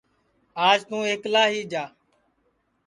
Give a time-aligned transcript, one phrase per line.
[0.67, 1.83] آج توں ایکلا ہی جا